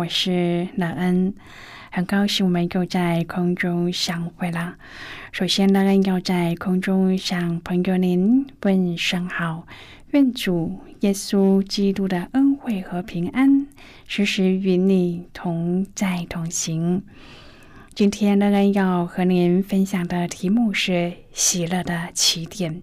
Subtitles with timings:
[0.00, 1.34] 我是乐恩，
[1.92, 4.76] 很高兴我们又在空中相会了。
[5.30, 9.66] 首先，乐恩要在空中向朋友您问声好，
[10.12, 13.66] 愿主耶稣基督的恩惠和平安
[14.06, 17.02] 时时与你同在同行。
[17.92, 22.80] 今天，乐恩要和您分享的题目是喜乐的起点。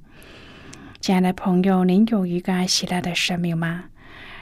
[1.02, 3.86] 亲爱的朋友，您有一个喜乐的生命吗？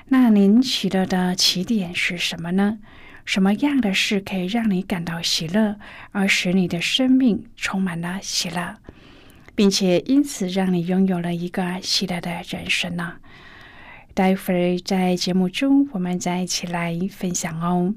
[0.10, 2.78] 那您喜乐的起点是什么呢？
[3.26, 5.78] 什么样的事可以让你感到喜乐，
[6.12, 8.76] 而使你的生命充满了喜乐，
[9.56, 13.14] 并且因此让你拥有了一个喜乐的人生呢？
[14.14, 17.96] 待会儿在节目中，我们再一起来分享哦。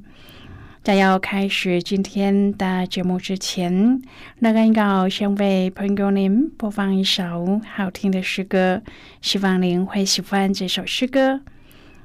[0.82, 4.00] 在要开始今天的节目之前，
[4.38, 8.82] 那个要先为朋友您播放一首好听的诗歌，
[9.20, 11.42] 希望您会喜欢这首诗歌。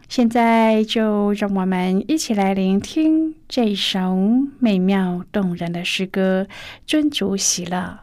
[0.09, 4.15] 现在就让我们一起来聆听这首
[4.59, 6.47] 美妙动人的诗歌
[6.85, 7.99] 《尊主喜乐》。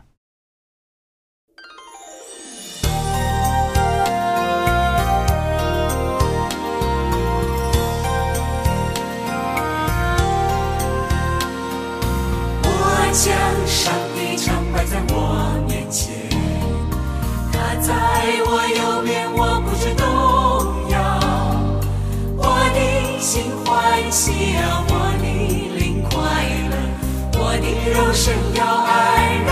[27.92, 29.50] 肉身要安然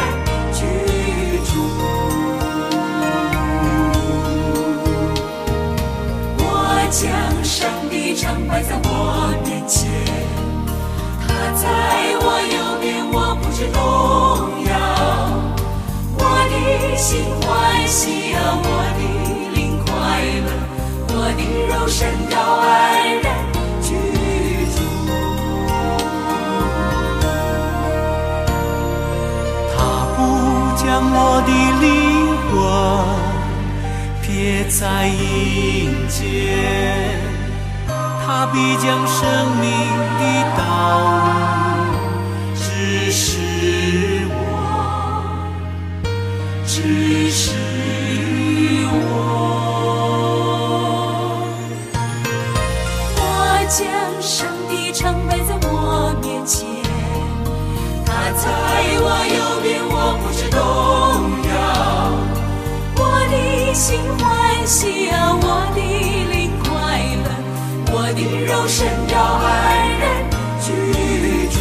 [0.53, 0.59] 居
[1.44, 1.50] 住。
[6.38, 6.43] 我
[6.91, 7.03] 将
[7.43, 9.91] 上帝常摆在我面前，
[11.21, 11.65] 他在
[12.21, 13.77] 我右边，我不知动
[14.66, 14.71] 摇。
[16.21, 17.47] 我的心欢
[17.88, 18.66] 喜啊，我
[18.97, 19.00] 的
[19.54, 19.91] 灵快
[20.47, 20.48] 乐，
[21.09, 21.98] 我的肉身
[31.20, 31.86] 我的灵
[32.46, 32.54] 魂
[34.22, 34.28] 别
[34.68, 36.22] 再迎接，
[38.24, 39.18] 它必将生
[39.60, 39.66] 命
[40.20, 40.22] 的
[40.56, 40.60] 道
[41.64, 41.67] 路。
[63.78, 66.69] 心欢喜啊，我的灵快
[67.22, 67.31] 乐，
[67.93, 68.77] 我的肉身
[69.09, 69.47] 要安
[70.00, 70.03] 然
[70.61, 70.66] 居
[71.49, 71.56] 住。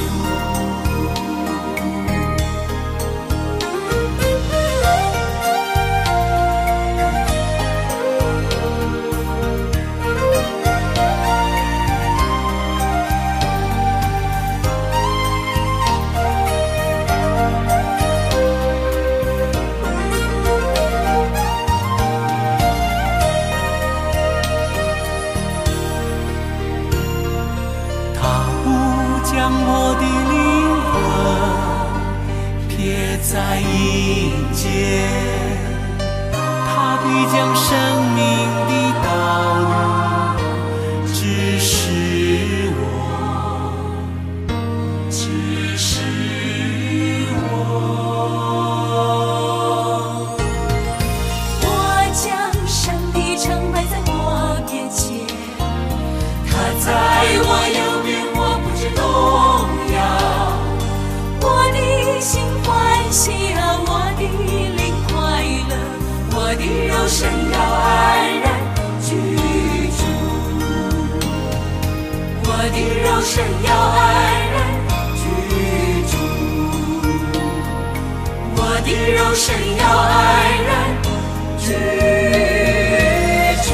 [79.08, 81.02] 的肉身要安然
[81.58, 81.72] 居
[83.64, 83.72] 住。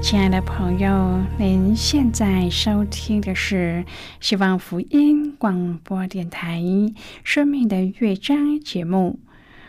[0.00, 3.84] 亲爱的朋友，您现在收听的是
[4.20, 6.60] 希望福音广播电台
[7.24, 9.18] 《生命的乐章》节目。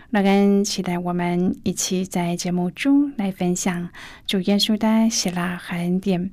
[0.09, 3.89] 乐恩期待我们一起在节目中来分享
[4.25, 6.31] 主耶稣的喜乐和恩典。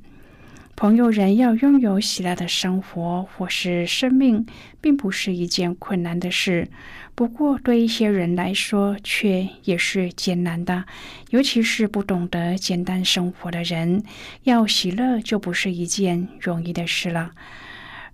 [0.76, 4.47] 朋友，人要拥有喜乐的生活或是生命，
[4.81, 6.69] 并不是一件困难的事。
[7.17, 10.85] 不过，对一些人来说，却也是艰难的。
[11.31, 14.05] 尤其是不懂得简单生活的人，
[14.44, 17.32] 要喜乐就不是一件容易的事了。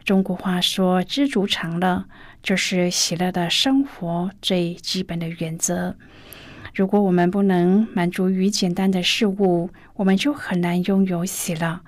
[0.05, 2.07] 中国话说：“知足常乐”，
[2.43, 5.97] 就是喜乐的生活最基本的原则。
[6.75, 11.81] 如果我们不能满足于简单的事物，我们就很难拥有喜乐。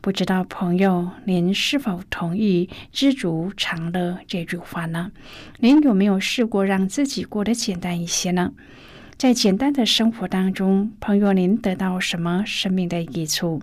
[0.00, 5.10] 不知道朋友，您是否同意“知足常乐”这句话呢？
[5.58, 8.52] 您有没有试过让自己过得简单一些呢？
[9.16, 13.62] 在简单的生活当中，朋友，您得到什么生命的益处？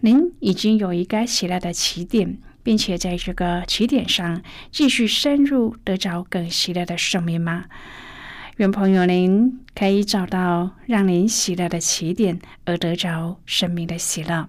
[0.00, 7.66] 您已经有一个喜乐的起点，并且在这个起点上继续深入，得着更喜乐的生命吗？
[8.56, 14.48] 愿朋友您可以找到让您喜乐的起点，而得着生命的喜乐。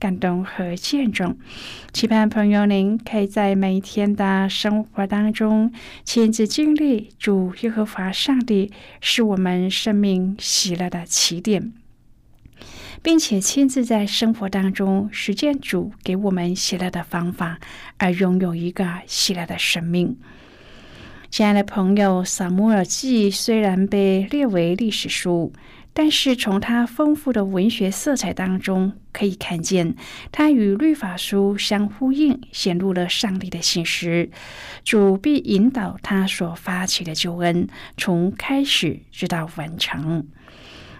[0.00, 1.36] 感动和见证，
[1.92, 5.70] 期盼朋友您可以在每一天的生活当中
[6.04, 11.74] 亲自经历主耶和华上帝是我们生命喜乐的起点，
[13.02, 17.58] 并且亲自在生活当中实践主给我们喜乐的方法，
[17.98, 20.16] 而拥有一个喜乐的生命。
[21.28, 25.52] 亲爱的朋友，《撒母耳记》虽然被列为历史书。
[25.92, 29.96] 但是从他丰富的文学色彩当中，可以看见
[30.30, 34.30] 他与律法书相呼应，显露了上帝的信实。
[34.84, 40.26] 主必引导他所发起的救恩，从开始直到完成。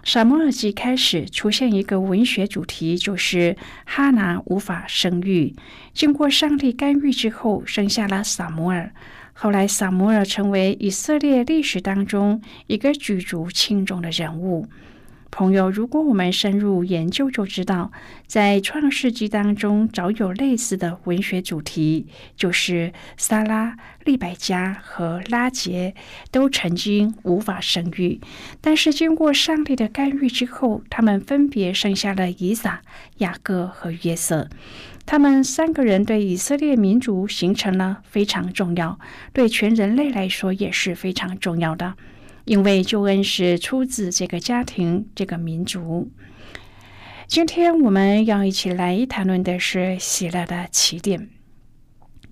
[0.03, 5.55] 撒摩尔记开始出现一个文学主题，就是哈拿无法生育，
[5.93, 8.93] 经过上帝干预之后，生下了撒摩尔。
[9.43, 14.69] 后来，萨摩尔成为以色列历史当中一个举足轻重的人物。
[15.31, 17.93] 朋友，如果我们深入研究，就知道，
[18.27, 25.95] 在创世纪当中早有类似的文学主题，就是撒拉、利百加和拉杰
[26.33, 28.21] 都曾经无法生育，
[28.61, 32.83] 但是经过上帝的干预之后，他们分别生下了以撒、
[33.19, 34.49] 雅各和约瑟。
[35.07, 38.99] 他们三个人对以色列民族形成了非常重要，
[39.33, 41.95] 对全人类来说也是非常重要的。
[42.51, 46.11] 因为救恩是出自这个家庭、这个民族。
[47.29, 51.29] 今天我们要一起来谈论的是喜乐的起点。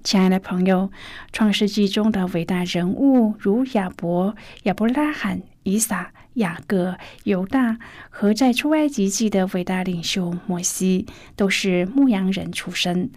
[0.03, 0.91] 亲爱的朋友，
[1.33, 4.35] 《创世纪》中的伟大人物如亚伯、
[4.65, 6.13] 亚伯拉罕、以撒。
[6.35, 7.79] 雅各、犹大
[8.11, 13.11] 和在出埃及记的伟大领袖摩西都是牧羊人出身。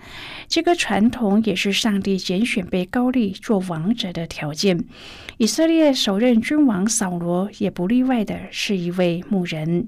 [0.48, 4.84] 这个传统也是上帝拣选被高利做王者的条件。
[5.38, 9.88] 以色列首任君王扫罗也不例外的是一位牧人。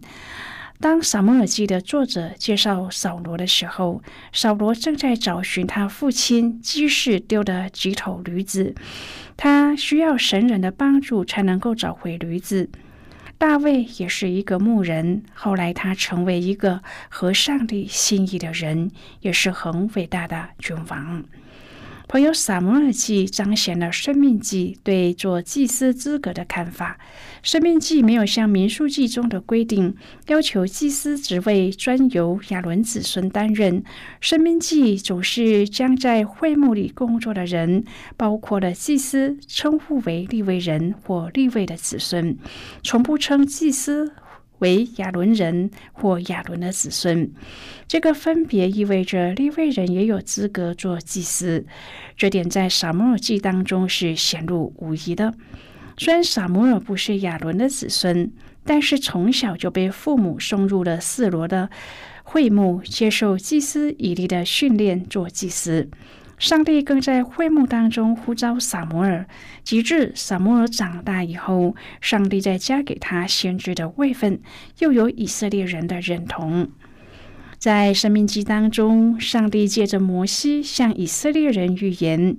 [0.79, 4.03] 当撒母耳记的作者介绍扫罗的时候，
[4.33, 8.75] 扫罗正在找寻他父亲基士丢的几头驴子，
[9.35, 12.69] 他需要神人的帮助才能够找回驴子。
[13.37, 21.25] 大卫也是一个牧人，后来他成为一个合上帝心意的人，也是很伟大的君王。
[22.07, 26.99] 朋友，撒摩尔记彰显了生命记对做祭司资格的看法。
[27.41, 29.95] 生命记没有像民数记中的规定，
[30.27, 33.83] 要求祭司职位专由亚伦子孙担任。
[34.21, 37.83] 生命记总是将在会幕里工作的人，
[38.15, 42.37] 包括了祭司，称呼为立位人或立位的子孙，
[42.83, 44.11] 从不称祭司。
[44.63, 47.29] 为亚伦人或亚伦的子孙，
[47.85, 51.65] 这个分别意味着利未人也有资格做祭司。
[52.15, 55.33] 这点在撒母耳记当中是显露无疑的。
[55.97, 58.31] 虽然撒母耳不是亚伦的子孙，
[58.63, 61.69] 但是从小就被父母送入了四罗的
[62.23, 65.89] 会幕，接受祭司以利的训练，做祭司。
[66.43, 69.25] 上帝更在会幕当中呼召撒摩尔，
[69.63, 74.41] 及至撒摩尔长大以后，上帝再加给他先知的位分，
[74.79, 76.69] 又有以色列人的认同。
[77.57, 82.35] 在生命记当中，上帝借着摩西向以色列人预言：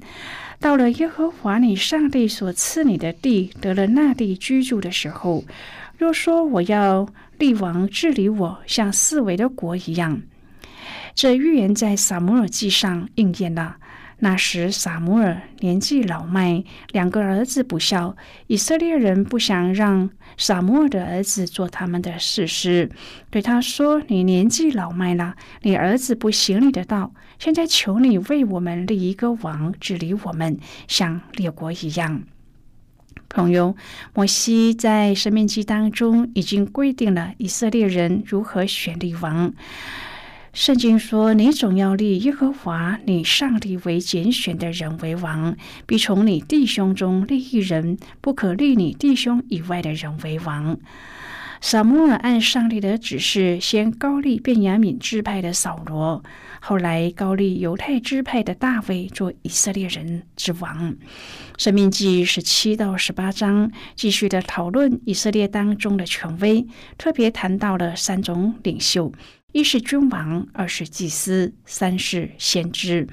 [0.61, 5.45] 到了耶和华你上帝所赐你的地，得了那地居住的时候，
[5.97, 7.09] 若说我要
[7.39, 10.21] 立王治理我，像四维的国一样，
[11.15, 13.79] 这预言在撒摩尔记上应验了。
[14.21, 18.17] 那时，撒母耳年纪老迈，两个儿子不孝。
[18.47, 22.91] 以色列人不想让撒母耳的儿子做他们的士师，
[23.31, 27.13] 对他说：“你年纪老迈了，你儿子不行你的道。
[27.39, 32.23] 现在求你为我们立一个王，治理我们，像列国一样。”
[33.29, 33.75] 朋友，
[34.15, 39.53] 摩西在《生命记》当中已经规定了以色列人如何选立王。
[40.55, 50.79] 圣经说：“你总要立耶和华你上帝为拣选的人为王，必从你弟兄中立一人，不可立你弟兄以外的人为王。”
[51.61, 56.23] 撒母耳按上帝的指示，先高立便雅悯支派的扫罗，
[56.61, 60.95] 后来高立犹太支派的大卫做以色列人之王。
[61.59, 66.65] 生命记十七到十八章继续的讨论以色列当中的权威，
[66.97, 69.11] 特别谈到了三种领袖。
[69.55, 73.07] 一是君王，二是祭司，三是先知。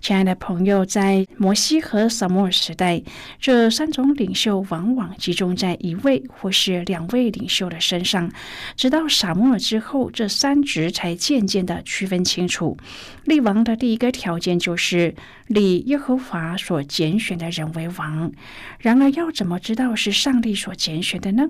[0.00, 3.00] 亲爱的朋友，在摩西和撒摩尔时代，
[3.38, 8.32] 这三种领袖往往集中在一位或是两位领袖的身上。
[8.74, 12.76] 直到撒摩尔之后，这三职才渐渐的区分清楚。
[13.24, 15.14] 立王的第一个条件就是
[15.46, 18.32] 立耶和华所拣选的人为王。
[18.80, 21.48] 然而，要怎么知道是上帝所拣选的呢？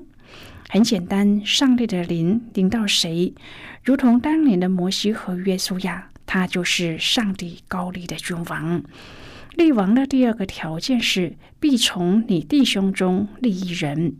[0.72, 3.34] 很简单，上帝的灵领到谁，
[3.82, 8.80] 如同当年的摩西和约书亚，他就是上帝高立的君王。
[9.56, 14.14] 立王的第二个条件是，必从你弟兄中立一人。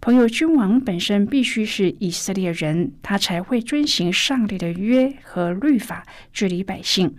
[0.00, 7.14] 朋友，君王本身必须是以色列人，他才会遵行上帝的约和律法，治理百姓。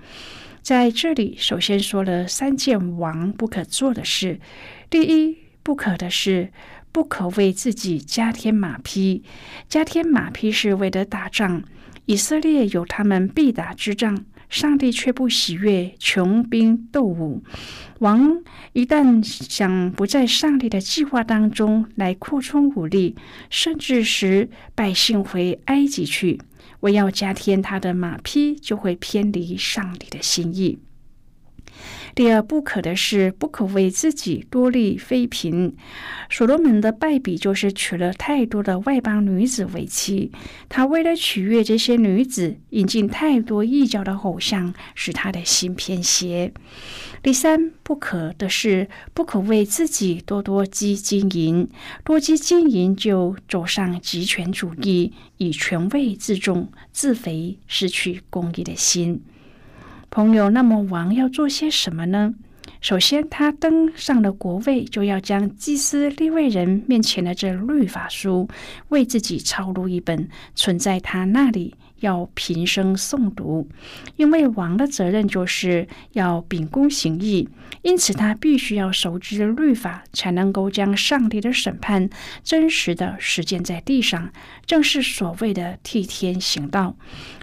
[0.62, 4.42] 在这里，首先说了三件王不可做的事。
[4.90, 6.52] 第一，不可的是。
[6.92, 9.24] 不可为自己加添马匹，
[9.70, 11.64] 加添马匹是为了打仗。
[12.06, 17.44] 以色列有他们必打之仗，上帝却不喜悦穷兵斗武。
[18.00, 18.42] 王
[18.72, 23.16] 一旦想不在上帝的计划当中来扩充武力，
[23.50, 26.40] 甚至使百姓回埃及去，
[26.80, 30.80] 我要加添他的马匹，就会偏离上帝的心意。
[32.18, 35.76] 第二不可的是，不可为自己多立妃嫔。
[36.32, 40.32] 所罗门的败笔就是娶了太多的外邦女子为妻。
[40.68, 46.52] 他为了取悦这些女子，引进太多异教的偶像，使他的心偏邪。
[47.22, 51.70] 第三不可的是，不可为自己多多积金银。
[52.04, 59.22] 多积金银就走上极权主义，以权位自重、自肥，失去公义的心。
[60.10, 62.34] 朋友，那么王要做些什么呢？
[62.80, 68.48] 首先，他登上了国位，就要将祭司立位人面前的这律法书
[68.90, 71.76] 为自己抄录一本，存在他那里。
[72.00, 73.68] 要平生诵读，
[74.16, 77.48] 因为王的责任就是要秉公行义，
[77.82, 82.10] 因此他必须要熟知律法，才能够将上帝的审判
[82.44, 84.32] 真实的实践在地上，
[84.66, 86.96] 正是所谓的替天行道。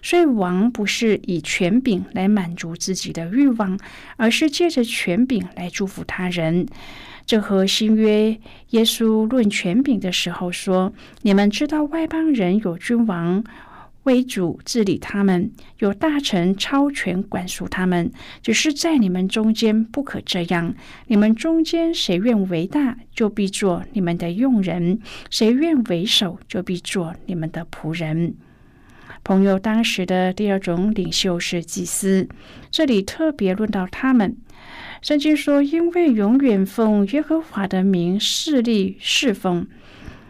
[0.03, 3.79] 所以，王不是以权柄来满足自己的欲望，
[4.17, 6.67] 而是借着权柄来祝福他人。
[7.27, 8.39] 这和新约
[8.71, 10.93] 耶稣论权柄的时候说
[11.23, 13.43] ：“你们知道外邦人有君王。”
[14.05, 18.11] 为主治理他们，有大臣超权管束他们。
[18.43, 20.75] 只是在你们中间不可这样。
[21.07, 24.99] 你们中间谁愿为大，就必做你们的用人；
[25.31, 28.35] 谁愿为首，就必做你们的仆人。
[29.23, 32.29] 朋友，当时的第二种领袖是祭司，
[32.71, 34.37] 这里特别论到他们。
[35.01, 39.67] 圣经说：“因为永远奉耶和华的名势力侍奉，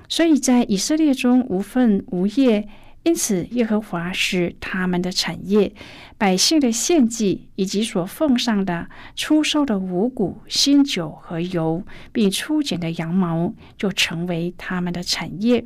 [0.09, 2.69] 所以在以色列中无份无业。
[3.05, 5.73] 因此，耶和华是他们的产业，
[6.19, 15.65] 百姓的献祭以及所奉上的出售的五谷、新酒和油，并出剪的羊毛，就成为他们的产业。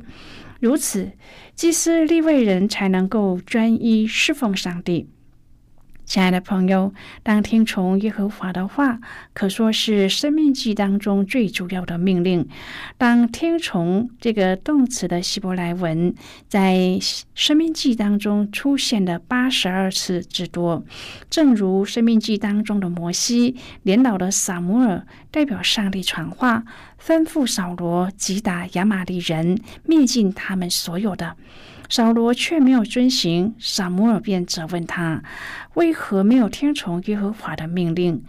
[0.59, 1.13] 如此，
[1.55, 5.09] 祭司立位人才能够专一侍奉上帝。”
[6.09, 8.99] 亲爱的朋友，当听从耶和华的话，
[9.33, 12.49] 可说是生命记当中最主要的命令。
[12.97, 16.15] 当听从这个动词的希伯来文，
[16.47, 16.97] 在
[17.35, 20.83] 生命记当中出现了八十二次之多，
[21.29, 26.63] 正如生命记当中的摩西、年老的撒母耳代表上帝传话，
[26.99, 31.35] 吩咐扫罗击打亚玛利人，灭尽他们所有的。
[31.89, 35.23] 扫罗却没有遵行，撒母耳便责问他：
[35.73, 38.23] 为何没有听从耶和华的命令？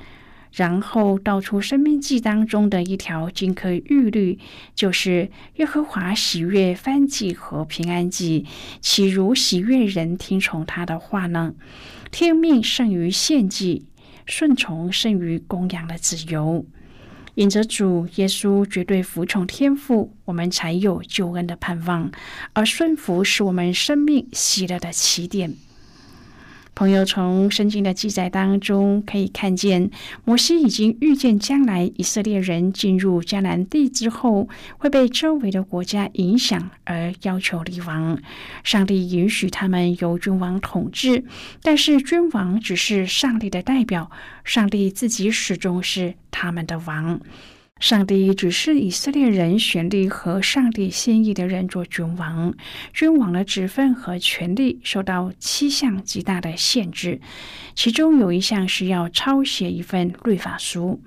[0.53, 4.39] 然后道出生命记当中的一条金科玉律，
[4.75, 8.47] 就是耶和华喜悦翻祭和平安祭，
[8.81, 11.55] 岂如喜悦人听从他的话呢？
[12.11, 13.87] 听命胜于献祭，
[14.27, 16.67] 顺从胜于供养的自由。
[17.37, 22.11] 引着主耶稣绝对服从天父，我们才有救恩的盼望，
[22.53, 25.55] 而顺服是我们生命喜乐的起点。
[26.81, 29.91] 朋友从圣经的记载当中可以看见，
[30.25, 38.19] 摩西已经预见将来以色列人进入迦南地之后，会被周围的国家影响，而要求立王。
[38.65, 41.23] 上帝允许他们由君王统治，
[41.63, 44.11] 但是君王只是上帝的代表，
[44.43, 47.21] 上帝自己始终是他们的王。
[47.81, 52.55] 上帝只是以色列人选立和上帝心意的人做君王，
[52.93, 57.23] 君王的职分和权力受到七项极大的限制，
[57.75, 61.01] 其中有一项是要抄写一份律法书。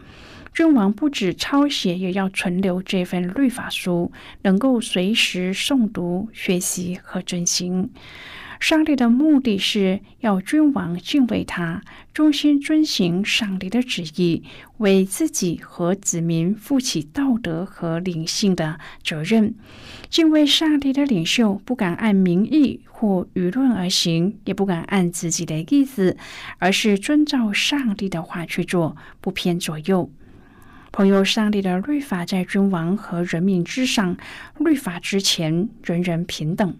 [0.51, 4.11] 君王不止抄写，也要存留这份律法书，
[4.41, 7.91] 能够随时诵读、学习和遵行。
[8.63, 11.81] 上帝的目的是要君王敬畏他，
[12.13, 14.41] 忠心遵行上帝的旨意，
[14.77, 19.53] 为自己和子民负起道德和灵性的责任。
[20.09, 26.15] 敬畏上帝的领袖不敢按民意或舆论而行，也不敢按自己的意思，
[26.57, 30.09] 而是遵照上帝的话去做，不偏左右。
[30.93, 34.15] 朋友，上帝的律法在君王和人民之上，
[34.57, 36.77] 律法之前人人平等。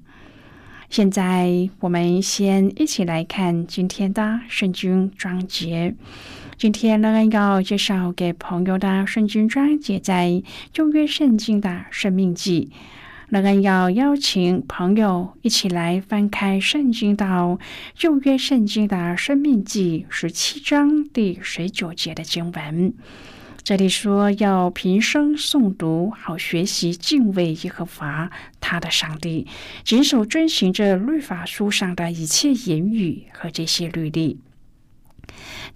[0.94, 5.96] 现在我们先一起来看今天的圣经章节。
[6.56, 12.72] 今天呢，要介绍给朋友的圣经章节在旧约圣经的生命记。
[13.30, 17.58] 那个要邀请朋友一起来翻开圣经到
[17.96, 22.94] 旧约圣经的生命记十七章第十九节的经文。
[23.64, 29.48] 这里说要平生诵读，好学习敬畏耶和华他的上帝，
[29.86, 34.38] 谨守遵循着律法书上的一切言语和这些律例。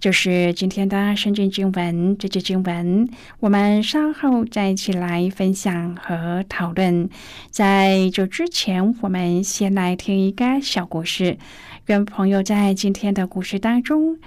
[0.00, 3.08] 就是今天的圣经经文，这节经文
[3.40, 7.08] 我们稍后再一起来分享和讨论。
[7.50, 11.38] 在这之前，我们先来听一个小故事。
[11.86, 14.18] 愿朋友在今天的故事当中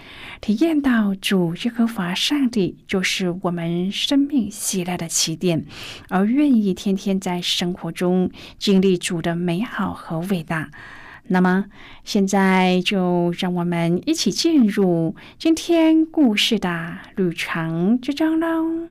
[0.42, 5.64] 体验到主耶和华上帝就是我们生命喜乐的起点，
[6.10, 10.72] 而愿意天天在生活中经历主的美好和伟大。
[11.34, 11.64] 那么，
[12.04, 18.90] 现在就让我们一起进入今天故事的旅程之中喽。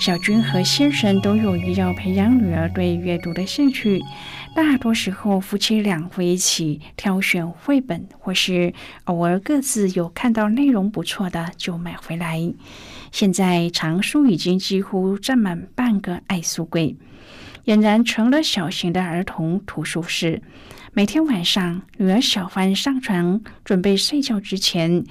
[0.00, 4.00] 小军和先生都有意要培养女儿对阅读的兴趣。
[4.56, 8.72] 大多时候，夫妻俩会一起挑选绘本，或是
[9.04, 12.52] 偶尔各自有看到内容不错的就买回来。
[13.12, 16.96] 现在藏书已经几乎占满半个爱书柜，
[17.66, 20.42] 俨然成了小型的儿童图书室。
[20.92, 25.04] 每天晚上，女儿小欢上床准备睡觉之前，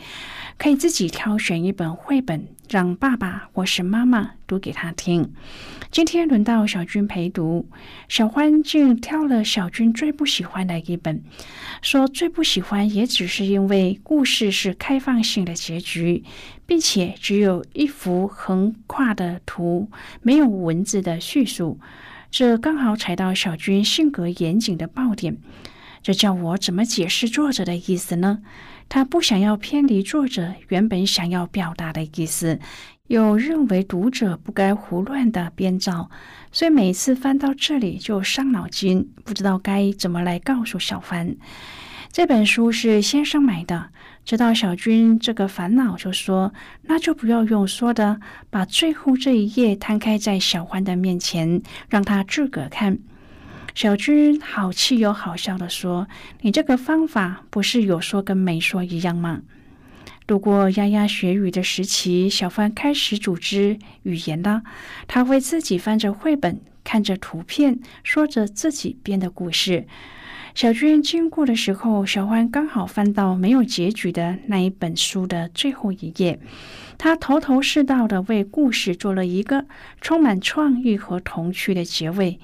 [0.58, 5.34] 可以自己挑选一本绘本，让爸爸或是妈妈读给她听。
[5.90, 7.68] 今天轮到小军陪读，
[8.10, 11.24] 小欢竟挑了小军最不喜欢的一本，
[11.82, 16.24] 说最不喜欢也只是因为故事是开放性的结局，
[16.68, 19.90] 并且只有一幅横跨的图，
[20.22, 21.80] 没有文字的叙述，
[22.32, 25.38] 这刚好踩到小军性格严谨的爆点。
[26.02, 28.40] 这叫我怎么解释作者的意思呢？
[28.90, 32.60] 他不想要偏离作者原本想要表达的意思。
[33.08, 36.10] 又认为读者不该胡乱的编造，
[36.54, 41.36] 所以每次翻到这里就伤脑筋，不知道该怎么来告诉小凡。
[42.12, 43.90] 这本书是先生买的，
[44.26, 48.20] 知道小军这个烦恼，就说：“那就不要用说的，
[48.50, 53.00] 把最后这一页摊开在小欢的面前，让他自个看。”
[53.74, 56.10] 小军好气又好笑的说
[56.42, 59.44] ：“你这个方法不是有说跟没说一样吗？”
[60.28, 64.64] 度过牙牙学语的时期，小欢开始组织语言了。
[65.08, 69.88] 他会自己翻着绘本，看着图片，说着自己编的故事。
[70.54, 76.40] 小娟经过的时候，小欢刚好翻到没有结局的那一本书的最后一页。
[76.98, 79.66] 他头头是道的为故事做了一个
[80.02, 82.40] 充满创意和童趣的结尾。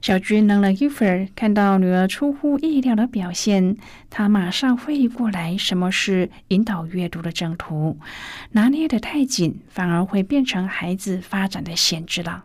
[0.00, 3.76] 小军愣了一会儿，看到女儿出乎意料的表现，
[4.08, 7.98] 他马上会意过来，什么是引导阅读的正途。
[8.52, 12.44] 拿捏的太紧，反而会变成孩子发展的限制了。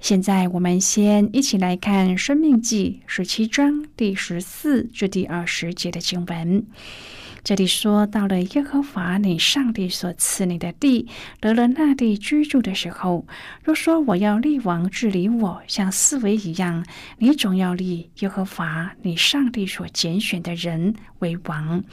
[0.00, 6.64] 现在，我们先一起来看《生命记》十七章第十四至第二十节的经文。
[7.46, 11.06] 这里说到了耶和华你上帝所赐你的地，
[11.38, 13.24] 得了那地居住的时候，
[13.62, 16.84] 若说我要立王治理我，像四维一样，
[17.18, 21.84] 你总要立耶和华你上帝所拣选的人为王，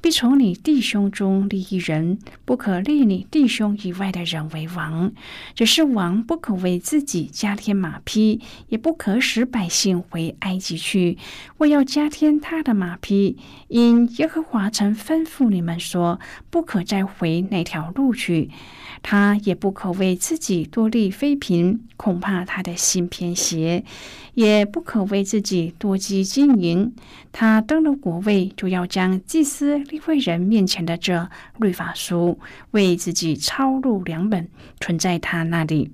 [0.00, 5.10] 必从你弟兄中立一人，不可立你弟兄以外的人为王。
[5.56, 11.18] 只是王不可为自己加添马匹，也不可使百姓回埃及去，
[11.58, 13.36] 我要加添他的马匹，
[13.66, 14.91] 因耶和华曾。
[14.94, 18.50] 吩咐你们说，不可再回那条路去。
[19.02, 23.82] 他也不可为自己多立妃嫔，恐怕他的心偏邪；
[24.34, 26.94] 也不可为自己多积金银。
[27.32, 31.28] 他登了国位，就要将祭司立会人面前的这
[31.58, 32.38] 律法书，
[32.70, 35.90] 为自己抄录两本，存在他那里，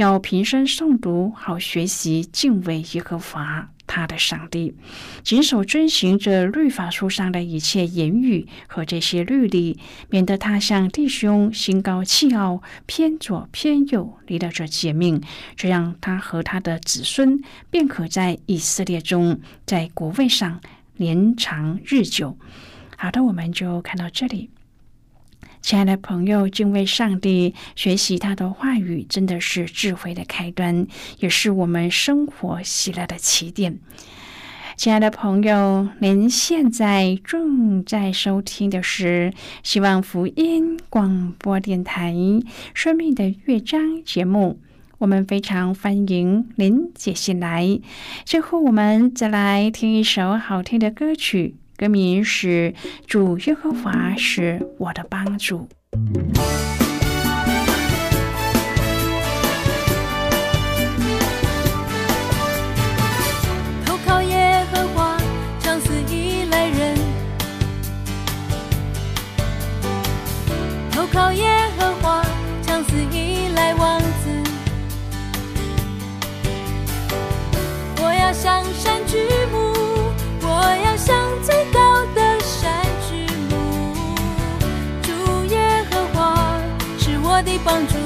[0.00, 3.68] 要平生诵读，好学习敬畏耶和华。
[3.86, 4.74] 他的上帝，
[5.22, 15.20] 谨守遵行着律法书上的一切言语和这些律例，免得他向弟兄心高气傲，偏左偏右，离了这诫命，
[15.54, 20.60] 这样他和他的子孙便可在以色列中，在国位上
[20.96, 22.38] 年长日久。
[22.96, 24.48] 好的，我们就看到这里。
[25.62, 30.86] 亲爱的朋友，敬畏上帝，学习他的话语，真的是智慧的开端，
[31.18, 33.78] 也是我们生活喜乐的起点。
[34.76, 42.12] 亲爱的朋友，您现在正在收听的是希望福音广播电台
[42.72, 44.58] 《生命的乐章》节目，
[44.96, 47.78] 我们非常欢迎您接进来。
[48.24, 51.56] 最后，我们再来听一首好听的歌曲。
[51.80, 52.74] 歌名是
[53.08, 55.66] “主耶和华是我的帮助”。
[63.86, 65.16] 投靠耶和华，
[65.60, 66.94] 常似依赖人；
[70.92, 71.89] 投靠耶和
[87.64, 87.99] 帮助。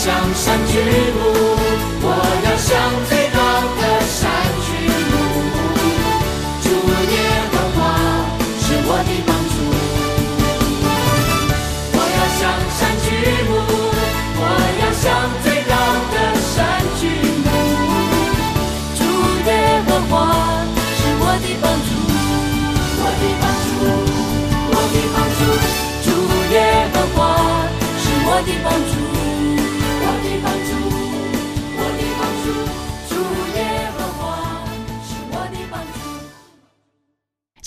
[0.00, 0.72] 向山举
[1.12, 1.20] 目，
[2.00, 2.08] 我
[2.42, 2.72] 要向
[3.04, 3.38] 最高
[3.76, 4.18] 的山
[4.64, 4.68] 举
[5.12, 5.12] 目。
[6.64, 6.66] 主
[7.12, 7.14] 耶
[7.52, 7.78] 和华
[8.62, 9.54] 是我的帮助。
[11.92, 12.42] 我要向
[12.78, 13.06] 山举
[13.44, 13.52] 目，
[14.40, 14.42] 我
[14.80, 15.04] 要向
[15.44, 15.72] 最高
[16.14, 16.16] 的
[16.48, 16.56] 山
[16.98, 17.02] 举
[17.44, 17.46] 目。
[18.96, 18.98] 主
[19.44, 19.52] 耶
[19.84, 20.12] 和华
[20.96, 21.92] 是我的帮助，
[22.96, 23.68] 我的帮助，
[24.72, 25.40] 我的帮助。
[26.06, 26.08] 主
[26.54, 26.56] 耶
[26.94, 27.18] 和华
[28.00, 28.89] 是我的帮助。